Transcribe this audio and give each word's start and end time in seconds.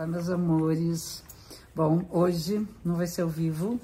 Olá, 0.00 0.06
meus 0.06 0.30
amores. 0.30 1.22
Bom, 1.74 2.08
hoje 2.08 2.66
não 2.82 2.94
vai 2.94 3.06
ser 3.06 3.20
ao 3.20 3.28
vivo, 3.28 3.78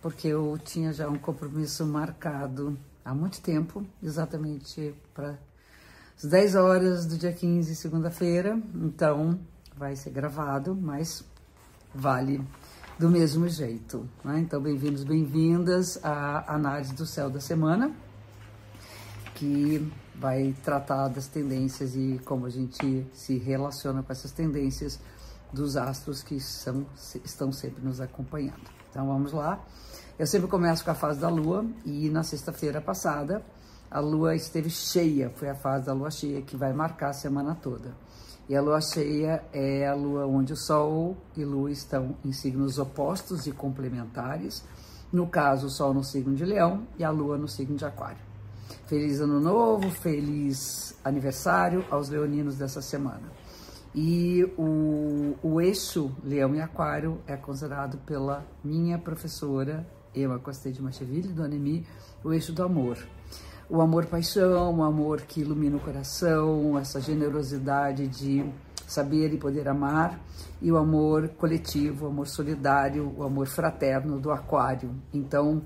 porque 0.00 0.28
eu 0.28 0.58
tinha 0.64 0.94
já 0.94 1.06
um 1.06 1.18
compromisso 1.18 1.84
marcado 1.84 2.78
há 3.04 3.14
muito 3.14 3.38
tempo, 3.42 3.86
exatamente 4.02 4.94
para 5.12 5.38
as 6.16 6.24
10 6.24 6.54
horas 6.54 7.04
do 7.04 7.18
dia 7.18 7.34
15, 7.34 7.76
segunda-feira. 7.76 8.58
Então, 8.74 9.38
vai 9.76 9.94
ser 9.94 10.08
gravado, 10.08 10.74
mas 10.74 11.22
vale 11.94 12.40
do 12.98 13.10
mesmo 13.10 13.46
jeito. 13.46 14.08
Né? 14.24 14.38
Então, 14.38 14.58
bem-vindos, 14.58 15.04
bem-vindas 15.04 16.02
à 16.02 16.54
análise 16.54 16.94
do 16.94 17.04
céu 17.04 17.28
da 17.28 17.40
semana, 17.40 17.94
que 19.34 19.86
vai 20.14 20.54
tratar 20.64 21.08
das 21.08 21.26
tendências 21.26 21.94
e 21.94 22.18
como 22.24 22.46
a 22.46 22.50
gente 22.50 23.06
se 23.12 23.36
relaciona 23.36 24.02
com 24.02 24.10
essas 24.10 24.32
tendências 24.32 24.98
dos 25.52 25.76
astros 25.76 26.22
que 26.22 26.40
são, 26.40 26.86
estão 27.24 27.52
sempre 27.52 27.82
nos 27.84 28.00
acompanhando. 28.00 28.70
Então 28.90 29.06
vamos 29.06 29.32
lá. 29.32 29.60
Eu 30.18 30.26
sempre 30.26 30.48
começo 30.48 30.84
com 30.84 30.90
a 30.90 30.94
fase 30.94 31.20
da 31.20 31.28
Lua 31.28 31.64
e 31.84 32.08
na 32.08 32.22
sexta-feira 32.22 32.80
passada 32.80 33.44
a 33.90 34.00
Lua 34.00 34.34
esteve 34.34 34.70
cheia, 34.70 35.30
foi 35.36 35.50
a 35.50 35.54
fase 35.54 35.84
da 35.84 35.92
Lua 35.92 36.10
cheia 36.10 36.40
que 36.40 36.56
vai 36.56 36.72
marcar 36.72 37.10
a 37.10 37.12
semana 37.12 37.54
toda. 37.54 37.94
E 38.48 38.56
a 38.56 38.60
Lua 38.60 38.80
cheia 38.80 39.44
é 39.52 39.86
a 39.86 39.94
Lua 39.94 40.26
onde 40.26 40.52
o 40.52 40.56
Sol 40.56 41.16
e 41.36 41.44
Lua 41.44 41.70
estão 41.70 42.16
em 42.24 42.32
signos 42.32 42.78
opostos 42.78 43.46
e 43.46 43.52
complementares. 43.52 44.64
No 45.12 45.26
caso, 45.26 45.66
o 45.66 45.70
Sol 45.70 45.92
no 45.92 46.02
signo 46.02 46.34
de 46.34 46.44
Leão 46.44 46.86
e 46.98 47.04
a 47.04 47.10
Lua 47.10 47.36
no 47.36 47.46
signo 47.46 47.76
de 47.76 47.84
Aquário. 47.84 48.32
Feliz 48.86 49.20
Ano 49.20 49.40
Novo, 49.40 49.90
feliz 49.90 50.94
aniversário 51.04 51.84
aos 51.90 52.08
leoninos 52.08 52.56
dessa 52.56 52.80
semana. 52.80 53.41
E 53.94 54.44
o, 54.56 55.36
o 55.42 55.60
eixo 55.60 56.10
Leão 56.24 56.54
e 56.54 56.60
Aquário 56.60 57.20
é 57.26 57.36
considerado 57.36 57.98
pela 57.98 58.44
minha 58.64 58.98
professora 58.98 59.86
Emma 60.14 60.38
Costei 60.38 60.72
de 60.72 60.82
Macheville, 60.82 61.32
do 61.32 61.42
Anemi, 61.42 61.86
o 62.24 62.32
eixo 62.32 62.52
do 62.52 62.62
amor. 62.62 62.98
O 63.68 63.80
amor-paixão, 63.80 64.78
o 64.78 64.82
amor 64.82 65.22
que 65.22 65.40
ilumina 65.40 65.76
o 65.76 65.80
coração, 65.80 66.78
essa 66.78 67.00
generosidade 67.00 68.06
de 68.06 68.44
saber 68.86 69.32
e 69.32 69.38
poder 69.38 69.68
amar, 69.68 70.20
e 70.60 70.70
o 70.70 70.76
amor 70.76 71.28
coletivo, 71.30 72.04
o 72.04 72.08
amor 72.08 72.28
solidário, 72.28 73.12
o 73.16 73.22
amor 73.22 73.46
fraterno 73.46 74.20
do 74.20 74.30
Aquário. 74.30 74.90
Então, 75.12 75.62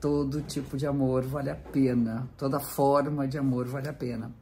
todo 0.00 0.40
tipo 0.42 0.76
de 0.76 0.86
amor 0.86 1.22
vale 1.24 1.50
a 1.50 1.54
pena, 1.54 2.28
toda 2.38 2.58
forma 2.58 3.28
de 3.28 3.36
amor 3.36 3.66
vale 3.66 3.88
a 3.88 3.92
pena. 3.92 4.32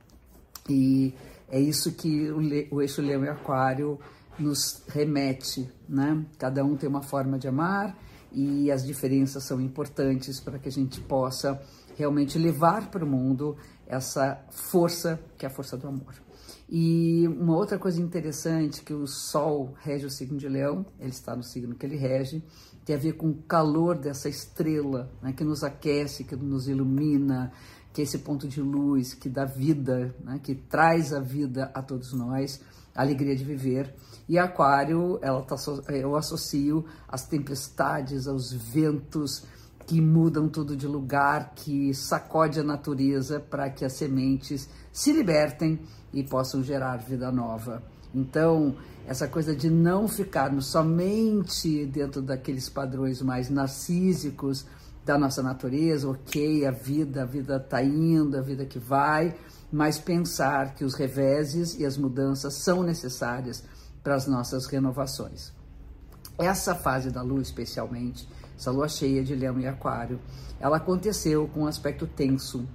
E 0.69 1.13
é 1.51 1.61
isso 1.61 1.93
que 1.93 2.31
o, 2.31 2.77
o 2.77 2.83
eixo 2.83 3.03
Leão 3.03 3.25
e 3.25 3.29
Aquário 3.29 3.99
nos 4.39 4.83
remete, 4.89 5.71
né? 5.89 6.25
Cada 6.39 6.65
um 6.65 6.77
tem 6.77 6.89
uma 6.89 7.03
forma 7.03 7.39
de 7.39 7.49
amar 7.49 7.97
e 8.33 8.71
as 8.71 8.87
diferenças 8.87 9.45
são 9.45 9.61
importantes 9.61 10.41
para 10.41 10.59
que 10.59 10.69
a 10.69 10.73
gente 10.73 11.01
possa 11.01 11.61
realmente 11.97 12.39
levar 12.39 12.91
para 12.91 13.05
o 13.05 13.09
mundo 13.09 13.57
essa 13.87 14.41
força 14.51 15.21
que 15.37 15.45
é 15.45 15.49
a 15.49 15.53
força 15.53 15.77
do 15.77 15.89
amor. 15.89 16.15
E 16.73 17.27
uma 17.27 17.57
outra 17.57 17.79
coisa 17.79 18.01
interessante 18.01 18.83
que 18.83 18.95
o 18.95 19.05
Sol 19.05 19.75
rege 19.81 20.07
o 20.07 20.11
signo 20.11 20.39
de 20.39 20.49
Leão, 20.49 20.87
ele 21.01 21.11
está 21.11 21.35
no 21.35 21.43
signo 21.43 21.75
que 21.75 21.85
ele 21.85 21.97
rege, 21.97 22.45
tem 22.85 22.95
a 22.95 22.99
ver 22.99 23.15
com 23.15 23.29
o 23.29 23.43
calor 23.43 23.99
dessa 23.99 24.29
estrela, 24.29 25.11
né, 25.21 25.33
que 25.33 25.43
nos 25.43 25.65
aquece, 25.65 26.23
que 26.23 26.37
nos 26.37 26.69
ilumina, 26.69 27.53
que 27.93 28.01
é 28.01 28.05
esse 28.05 28.19
ponto 28.19 28.47
de 28.47 28.61
luz, 28.61 29.15
que 29.15 29.29
dá 29.29 29.45
vida, 29.45 30.15
né, 30.23 30.41
que 30.43 30.55
traz 30.55 31.13
a 31.13 31.21
vida 31.21 31.71
a 31.75 31.83
todos 31.83 32.13
nós, 32.13 32.61
a 32.95 33.03
alegria 33.03 33.35
de 33.35 33.45
viver. 33.45 33.95
E 34.29 34.39
Aquário, 34.39 35.19
ela 35.23 35.43
tá, 35.43 35.57
eu 35.89 36.15
associo 36.17 36.85
às 37.09 37.27
tempestades, 37.27 38.27
aos 38.29 38.53
ventos 38.53 39.45
que 39.87 40.01
mudam 40.01 40.49
tudo 40.49 40.77
de 40.77 40.87
lugar, 40.87 41.53
que 41.55 41.93
sacode 41.93 42.61
a 42.61 42.63
natureza 42.63 43.41
para 43.41 43.69
que 43.71 43.85
as 43.85 43.95
sementes 43.95 44.69
se 44.93 45.13
libertem 45.13 45.81
e 46.13 46.23
possam 46.23 46.63
gerar 46.63 46.99
vida 46.99 47.33
nova. 47.33 47.83
Então, 48.15 48.77
essa 49.07 49.27
coisa 49.27 49.55
de 49.55 49.69
não 49.69 50.07
ficarmos 50.07 50.67
somente 50.67 51.87
dentro 51.87 52.23
daqueles 52.23 52.69
padrões 52.69 53.21
mais 53.23 53.51
narcísicos 53.51 54.65
da 55.05 55.19
nossa 55.19 55.43
natureza, 55.43 56.09
ok, 56.09 56.67
a 56.67 56.71
vida, 56.71 57.23
a 57.23 57.27
vida 57.27 57.57
está 57.57 57.83
indo, 57.83 58.37
a 58.37 58.41
vida 58.41 58.65
que 58.65 58.79
vai, 58.79 59.35
mas 59.73 59.99
pensar 59.99 60.75
que 60.75 60.85
os 60.85 60.95
reveses 60.95 61.79
e 61.79 61.87
as 61.87 61.97
mudanças 61.97 62.55
são 62.55 62.83
necessárias 62.83 63.65
para 64.03 64.15
as 64.15 64.27
nossas 64.27 64.67
renovações. 64.67 65.53
Essa 66.39 66.75
fase 66.75 67.11
da 67.11 67.23
lua, 67.23 67.43
especialmente, 67.43 68.29
essa 68.57 68.71
lua 68.71 68.89
cheia 68.89 69.23
de 69.23 69.35
Leão 69.35 69.59
e 69.59 69.67
Aquário, 69.67 70.21
ela 70.59 70.77
aconteceu 70.77 71.49
com 71.49 71.63
um 71.63 71.67
aspecto 71.67 72.07
tenso, 72.07 72.67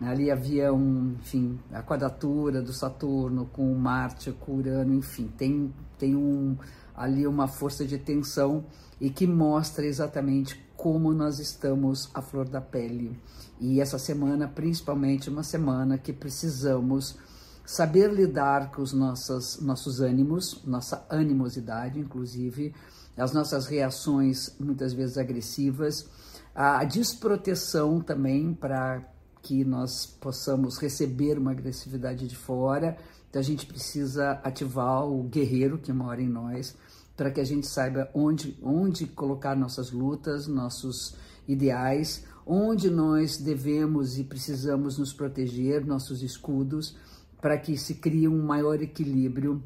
né? 0.00 0.10
Ali 0.10 0.30
havia 0.30 0.72
um, 0.72 1.16
enfim, 1.20 1.58
a 1.72 1.82
quadratura 1.82 2.60
do 2.60 2.72
Saturno 2.72 3.46
com 3.46 3.72
Marte, 3.74 4.32
com 4.32 4.56
Urano, 4.56 4.94
enfim, 4.94 5.28
tem, 5.36 5.72
tem 5.98 6.14
um, 6.14 6.56
ali 6.94 7.26
uma 7.26 7.48
força 7.48 7.84
de 7.84 7.98
tensão 7.98 8.64
e 9.00 9.10
que 9.10 9.26
mostra 9.26 9.86
exatamente 9.86 10.56
como 10.84 11.14
nós 11.14 11.38
estamos 11.38 12.10
à 12.12 12.20
flor 12.20 12.46
da 12.46 12.60
pele. 12.60 13.18
E 13.58 13.80
essa 13.80 13.98
semana, 13.98 14.46
principalmente, 14.46 15.30
uma 15.30 15.42
semana 15.42 15.96
que 15.96 16.12
precisamos 16.12 17.16
saber 17.64 18.12
lidar 18.12 18.70
com 18.70 18.82
os 18.82 18.92
nossos, 18.92 19.62
nossos 19.62 20.00
ânimos, 20.00 20.62
nossa 20.66 21.06
animosidade, 21.08 21.98
inclusive, 21.98 22.74
as 23.16 23.32
nossas 23.32 23.64
reações 23.64 24.54
muitas 24.60 24.92
vezes 24.92 25.16
agressivas, 25.16 26.06
a 26.54 26.84
desproteção 26.84 28.02
também 28.02 28.52
para 28.52 29.10
que 29.40 29.64
nós 29.64 30.04
possamos 30.04 30.76
receber 30.76 31.38
uma 31.38 31.52
agressividade 31.52 32.28
de 32.28 32.36
fora. 32.36 32.98
Então 33.30 33.40
a 33.40 33.42
gente 33.42 33.64
precisa 33.64 34.32
ativar 34.44 35.06
o 35.06 35.22
guerreiro 35.22 35.78
que 35.78 35.94
mora 35.94 36.20
em 36.20 36.28
nós 36.28 36.76
para 37.16 37.30
que 37.30 37.40
a 37.40 37.44
gente 37.44 37.66
saiba 37.66 38.10
onde, 38.14 38.58
onde 38.62 39.06
colocar 39.06 39.54
nossas 39.54 39.90
lutas, 39.90 40.46
nossos 40.46 41.16
ideais, 41.46 42.24
onde 42.46 42.90
nós 42.90 43.36
devemos 43.36 44.18
e 44.18 44.24
precisamos 44.24 44.98
nos 44.98 45.12
proteger, 45.12 45.86
nossos 45.86 46.22
escudos, 46.22 46.96
para 47.40 47.58
que 47.58 47.76
se 47.76 47.96
crie 47.96 48.26
um 48.26 48.42
maior 48.42 48.82
equilíbrio 48.82 49.62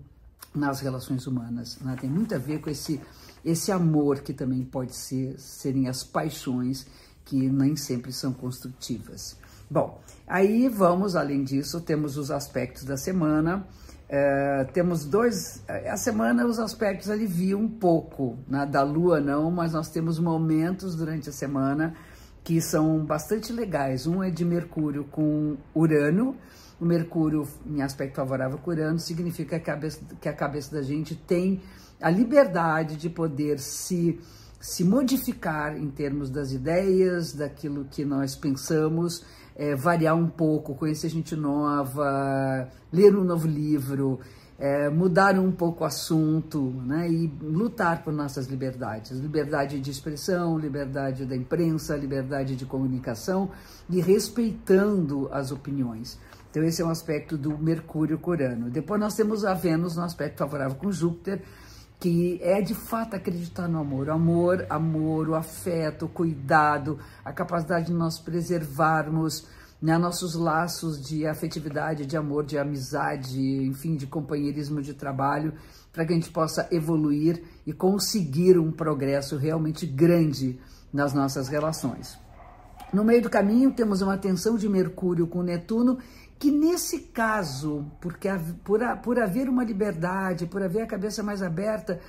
nas 0.55 0.81
relações 0.81 1.27
humanas. 1.27 1.79
Né? 1.81 1.97
Tem 2.01 2.11
muito 2.11 2.35
a 2.35 2.39
ver 2.39 2.61
com 2.61 2.71
esse, 2.71 3.01
esse 3.45 3.71
amor 3.71 4.21
que 4.21 4.33
também 4.33 4.65
pode 4.65 4.95
ser 4.95 5.39
serem 5.39 5.89
as 5.89 6.03
paixões 6.03 6.87
que 7.25 7.49
nem 7.51 7.77
sempre 7.77 8.13
são 8.13 8.33
construtivas. 8.33 9.37
Bom, 9.71 10.01
aí 10.27 10.69
vamos, 10.69 11.15
além 11.15 11.45
disso, 11.45 11.81
temos 11.81 12.17
os 12.17 12.31
aspectos 12.31 12.85
da 12.85 12.97
semana. 12.97 13.67
É, 14.09 14.65
temos 14.73 15.05
dois. 15.05 15.63
A 15.69 15.97
semana 15.97 16.47
os 16.47 16.59
aspectos 16.59 17.11
aliviam 17.11 17.61
um 17.61 17.69
pouco, 17.69 18.39
né? 18.49 18.65
da 18.65 18.83
lua 18.83 19.21
não, 19.21 19.51
mas 19.51 19.75
nós 19.75 19.91
temos 19.91 20.19
momentos 20.19 20.97
durante 20.97 21.29
a 21.29 21.33
semana 21.33 21.95
que 22.43 22.61
são 22.61 23.05
bastante 23.05 23.53
legais. 23.53 24.07
Um 24.07 24.23
é 24.23 24.31
de 24.31 24.45
Mercúrio 24.45 25.05
com 25.05 25.59
Urano. 25.75 26.35
O 26.81 26.85
Mercúrio, 26.85 27.47
em 27.67 27.83
aspecto 27.83 28.17
favorável 28.17 28.57
com 28.57 28.71
Urano, 28.71 28.99
significa 28.99 29.59
que 29.59 29.71
a 29.71 29.75
cabeça, 29.75 30.01
que 30.21 30.29
a 30.29 30.33
cabeça 30.33 30.75
da 30.75 30.83
gente 30.83 31.15
tem 31.15 31.61
a 32.01 32.09
liberdade 32.09 32.97
de 32.97 33.11
poder 33.11 33.59
se, 33.59 34.19
se 34.59 34.85
modificar 34.85 35.77
em 35.77 35.91
termos 35.91 36.31
das 36.31 36.53
ideias, 36.53 37.35
daquilo 37.35 37.85
que 37.85 38.05
nós 38.05 38.35
pensamos 38.35 39.25
é, 39.59 39.75
variar 39.75 40.15
um 40.15 40.29
pouco, 40.29 40.77
conhecer 40.77 41.09
gente 41.09 41.35
nova, 41.35 42.69
ler 42.93 43.17
um 43.17 43.25
novo 43.25 43.49
livro, 43.49 44.21
é, 44.57 44.89
mudar 44.89 45.37
um 45.39 45.51
pouco 45.51 45.83
o 45.83 45.87
assunto 45.87 46.61
né, 46.87 47.11
e 47.11 47.27
lutar 47.43 48.05
por 48.05 48.13
nossas 48.13 48.47
liberdades. 48.47 49.19
Liberdade 49.19 49.81
de 49.81 49.91
expressão, 49.91 50.57
liberdade 50.57 51.27
da 51.27 51.37
imprensa, 51.37 51.97
liberdade 51.97 52.55
de 52.55 52.65
comunicação 52.65 53.51
e 53.91 54.01
respeitando 54.01 55.29
as 55.33 55.51
opiniões. 55.51 56.19
Então, 56.51 56.63
esse 56.63 56.81
é 56.81 56.85
um 56.85 56.91
aspecto 56.91 57.37
do 57.37 57.59
Mercúrio 57.59 58.19
corano. 58.19 58.71
Depois, 58.71 59.01
nós 59.01 59.15
temos 59.15 59.45
a 59.45 59.55
Vênus 59.55 59.97
no 59.97 60.03
aspecto 60.03 60.39
favorável 60.39 60.77
com 60.77 60.91
Júpiter, 60.91 61.43
que 61.99 62.39
é 62.43 62.61
de 62.61 62.75
fato 62.75 63.15
acreditar 63.15 63.69
no 63.69 63.79
amor. 63.79 64.09
O 64.09 64.13
amor, 64.13 64.67
amor, 64.71 65.29
o 65.29 65.35
afeto, 65.35 66.07
o 66.07 66.09
cuidado, 66.09 66.99
a 67.25 67.33
capacidade 67.33 67.87
de 67.87 67.93
nós 67.93 68.19
preservarmos 68.19 69.47
né, 69.81 69.97
nossos 69.97 70.35
laços 70.35 71.01
de 71.01 71.27
afetividade, 71.27 72.07
de 72.07 72.17
amor, 72.17 72.45
de 72.45 72.59
amizade, 72.59 73.41
enfim, 73.41 73.97
de 73.97 74.07
companheirismo 74.07 74.83
de 74.83 74.95
trabalho, 74.95 75.55
para 75.93 76.05
que 76.05 76.13
a 76.13 76.17
gente 76.17 76.31
possa 76.31 76.69
evoluir 76.71 77.43
e 77.67 77.73
conseguir 77.73 78.59
um 78.59 78.71
progresso 78.71 79.37
realmente 79.37 79.87
grande 79.87 80.59
nas 80.93 81.13
nossas 81.13 81.49
relações. 81.49 82.19
No 82.93 83.05
meio 83.05 83.23
do 83.23 83.29
caminho 83.29 83.71
temos 83.71 84.01
uma 84.01 84.17
tensão 84.17 84.57
de 84.57 84.69
Mercúrio 84.69 85.27
com 85.27 85.43
Netuno, 85.43 85.99
que 86.39 86.51
nesse 86.51 87.01
caso, 87.01 87.85
porque 88.01 88.29
por, 88.65 88.81
por 89.03 89.19
haver 89.19 89.49
uma 89.49 89.65
liberdade, 89.65 90.47
por 90.47 90.63
haver 90.63 90.83
a 90.83 90.87
cabeça 90.87 91.23
mais 91.23 91.43
aberta, 91.43 92.01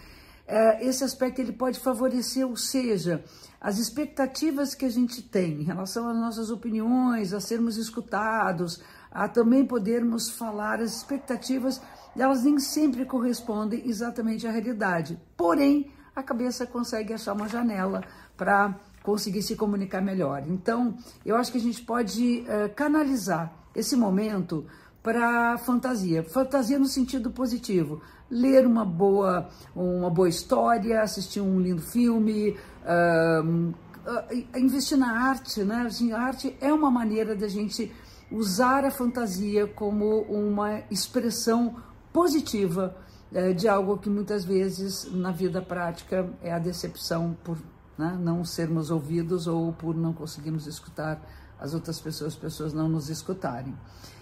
é, 0.48 0.86
esse 0.86 1.04
aspecto 1.04 1.40
ele 1.42 1.52
pode 1.52 1.80
favorecer, 1.80 2.48
ou 2.48 2.56
seja, 2.56 3.24
as 3.60 3.78
expectativas 3.78 4.74
que 4.74 4.86
a 4.86 4.90
gente 4.90 5.22
tem 5.22 5.62
em 5.62 5.64
relação 5.64 6.08
às 6.08 6.16
nossas 6.16 6.50
opiniões, 6.50 7.34
a 7.34 7.40
sermos 7.40 7.78
escutados, 7.78 8.82
a 9.12 9.28
também 9.28 9.66
podermos 9.66 10.30
falar, 10.30 10.80
as 10.80 10.96
expectativas, 10.96 11.82
elas 12.18 12.44
nem 12.44 12.58
sempre 12.58 13.06
correspondem 13.06 13.88
exatamente 13.88 14.48
à 14.48 14.52
realidade. 14.52 15.20
Porém, 15.36 15.92
a 16.16 16.24
cabeça 16.24 16.66
consegue 16.66 17.14
achar 17.14 17.34
uma 17.34 17.48
janela 17.48 18.02
para 18.38 18.76
conseguir 19.04 19.42
se 19.42 19.56
comunicar 19.56 20.02
melhor. 20.02 20.44
Então, 20.48 20.96
eu 21.26 21.36
acho 21.36 21.52
que 21.52 21.58
a 21.58 21.62
gente 21.62 21.82
pode 21.82 22.44
uh, 22.44 22.74
canalizar 22.76 23.54
esse 23.76 23.96
momento 23.96 24.66
para 25.02 25.58
fantasia, 25.58 26.24
fantasia 26.24 26.78
no 26.78 26.86
sentido 26.86 27.32
positivo, 27.32 28.02
ler 28.30 28.66
uma 28.68 28.86
boa, 28.86 29.50
uma 29.76 30.10
boa 30.10 30.28
história, 30.28 31.02
assistir 31.02 31.42
um 31.42 31.60
lindo 31.60 31.82
filme, 31.82 32.58
uh, 32.84 33.74
uh, 34.06 34.58
investir 34.58 34.98
na 34.98 35.30
arte, 35.30 35.64
né? 35.64 35.84
Assim, 35.88 36.12
a 36.12 36.20
arte 36.20 36.56
é 36.60 36.72
uma 36.72 36.92
maneira 36.92 37.36
da 37.36 37.48
gente 37.48 37.92
usar 38.32 38.86
a 38.86 38.92
fantasia 38.92 39.66
como 39.66 40.22
uma 40.24 40.82
expressão 40.92 41.78
positiva 42.12 42.96
uh, 43.32 43.54
de 43.54 43.68
algo 43.68 43.98
que 43.98 44.10
muitas 44.10 44.44
vezes 44.44 45.10
na 45.12 45.32
vida 45.32 45.62
prática 45.62 46.30
é 46.44 46.52
a 46.52 46.60
decepção 46.60 47.38
por 47.44 47.58
né, 48.00 48.18
não 48.18 48.46
sermos 48.46 48.90
ouvidos 48.90 49.46
ou 49.46 49.74
por 49.74 49.94
não 49.94 50.14
conseguirmos 50.14 50.66
escutar 50.66 51.22
as 51.60 51.74
outras 51.74 52.00
pessoas, 52.00 52.32
as 52.34 52.40
pessoas 52.40 52.74
não 52.74 52.88
nos 52.88 53.10
escutarem. 53.10 53.76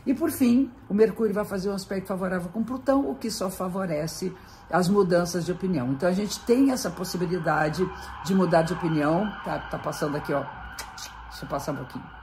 E 0.04 0.16
por 0.16 0.32
fim, 0.32 0.72
o 0.90 0.96
Mercúrio 0.96 1.32
vai 1.32 1.46
fazer 1.46 1.70
um 1.70 1.74
aspecto 1.74 2.08
favorável 2.08 2.50
com 2.50 2.64
Plutão, 2.64 3.08
o 3.12 3.14
que 3.14 3.30
só 3.30 3.52
favorece 3.52 4.36
as 4.72 4.90
mudanças 4.90 5.46
de 5.46 5.52
opinião. 5.52 5.92
Então 5.92 6.10
a 6.10 6.12
gente 6.12 6.40
tem 6.40 6.72
essa 6.72 6.90
possibilidade 6.90 7.88
de 8.26 8.34
mudar 8.34 8.64
de 8.64 8.74
opinião. 8.74 9.32
Tá, 9.46 9.60
tá 9.60 9.78
passando 9.78 10.18
aqui, 10.18 10.34
ó. 10.34 10.44
Deixa 11.30 11.46
eu 11.46 11.48
passar 11.48 11.74
um 11.74 11.76
pouquinho. 11.76 12.17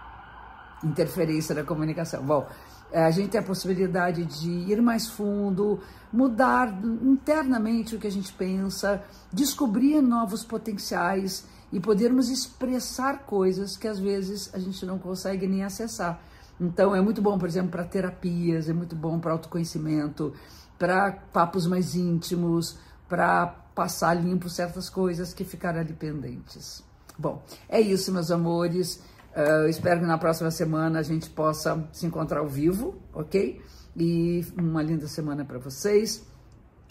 Interferência 0.84 1.54
da 1.54 1.64
comunicação. 1.64 2.22
Bom, 2.22 2.46
é, 2.92 3.04
a 3.04 3.10
gente 3.10 3.30
tem 3.30 3.40
a 3.40 3.44
possibilidade 3.44 4.24
de 4.24 4.50
ir 4.50 4.80
mais 4.80 5.08
fundo, 5.08 5.80
mudar 6.12 6.72
internamente 7.02 7.96
o 7.96 7.98
que 7.98 8.06
a 8.06 8.10
gente 8.10 8.32
pensa, 8.32 9.02
descobrir 9.32 10.00
novos 10.00 10.44
potenciais 10.44 11.44
e 11.72 11.80
podermos 11.80 12.30
expressar 12.30 13.24
coisas 13.26 13.76
que 13.76 13.88
às 13.88 13.98
vezes 13.98 14.48
a 14.54 14.60
gente 14.60 14.86
não 14.86 14.96
consegue 14.96 15.46
nem 15.48 15.64
acessar. 15.64 16.20
Então 16.60 16.94
é 16.94 17.00
muito 17.00 17.20
bom, 17.20 17.36
por 17.36 17.48
exemplo, 17.48 17.72
para 17.72 17.82
terapias, 17.82 18.68
é 18.68 18.72
muito 18.72 18.94
bom 18.94 19.18
para 19.18 19.32
autoconhecimento, 19.32 20.32
para 20.78 21.10
papos 21.32 21.66
mais 21.66 21.96
íntimos, 21.96 22.78
para 23.08 23.46
passar 23.74 24.14
limpo 24.14 24.48
certas 24.48 24.88
coisas 24.88 25.34
que 25.34 25.44
ficaram 25.44 25.80
ali 25.80 25.92
pendentes. 25.92 26.82
Bom, 27.18 27.42
é 27.68 27.80
isso, 27.80 28.12
meus 28.12 28.30
amores. 28.30 29.02
Uh, 29.34 29.68
espero 29.68 30.00
que 30.00 30.06
na 30.06 30.16
próxima 30.16 30.50
semana 30.50 31.00
a 31.00 31.02
gente 31.02 31.28
possa 31.28 31.88
se 31.92 32.06
encontrar 32.06 32.38
ao 32.38 32.48
vivo, 32.48 33.02
ok? 33.12 33.60
E 33.96 34.46
uma 34.56 34.80
linda 34.80 35.08
semana 35.08 35.44
para 35.44 35.58
vocês. 35.58 36.24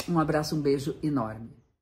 Um 0.09 0.19
abraço, 0.19 0.55
um 0.55 0.61
beijo 0.61 0.97
enorme. 1.01 1.62